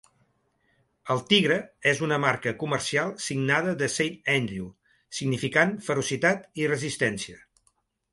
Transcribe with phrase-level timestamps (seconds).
[1.15, 1.57] El tigre
[1.91, 4.65] és una marca comercial signada de Saint Andrew,
[5.19, 7.39] significant ferocitat i resistència.